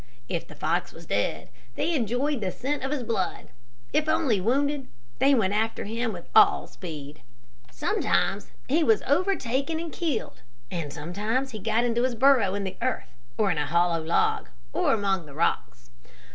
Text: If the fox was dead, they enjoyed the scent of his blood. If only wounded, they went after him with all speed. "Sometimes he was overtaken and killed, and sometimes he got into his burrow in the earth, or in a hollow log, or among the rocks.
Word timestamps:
If 0.27 0.47
the 0.47 0.55
fox 0.55 0.91
was 0.93 1.05
dead, 1.05 1.49
they 1.75 1.93
enjoyed 1.93 2.41
the 2.41 2.51
scent 2.51 2.81
of 2.83 2.89
his 2.89 3.03
blood. 3.03 3.49
If 3.93 4.09
only 4.09 4.41
wounded, 4.41 4.87
they 5.19 5.35
went 5.35 5.53
after 5.53 5.83
him 5.83 6.11
with 6.11 6.27
all 6.33 6.65
speed. 6.65 7.21
"Sometimes 7.69 8.47
he 8.67 8.83
was 8.83 9.03
overtaken 9.03 9.79
and 9.79 9.93
killed, 9.93 10.41
and 10.71 10.91
sometimes 10.91 11.51
he 11.51 11.59
got 11.59 11.83
into 11.83 12.01
his 12.01 12.15
burrow 12.15 12.55
in 12.55 12.63
the 12.63 12.77
earth, 12.81 13.09
or 13.37 13.51
in 13.51 13.59
a 13.59 13.67
hollow 13.67 14.01
log, 14.03 14.49
or 14.73 14.91
among 14.95 15.27
the 15.27 15.35
rocks. 15.35 15.91